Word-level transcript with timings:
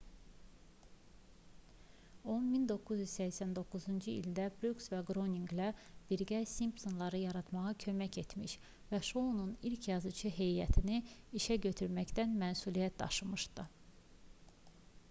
o 2.35 2.37
1989-cu 2.45 4.13
ildə 4.21 4.45
bruks 4.63 4.89
və 4.93 5.01
qryoninqlə 5.09 5.67
birgə 6.13 6.39
simpsonları 6.53 7.21
yaratmağa 7.25 7.75
kömək 7.85 8.19
etmiş 8.23 8.57
və 8.95 9.03
şounun 9.11 9.53
ilk 9.73 9.91
yazıçı 9.93 10.33
heyətini 10.41 10.99
işə 11.43 11.59
götürməkdən 11.69 12.35
məsuliyyət 12.49 12.99
daşımışdı 13.07 13.69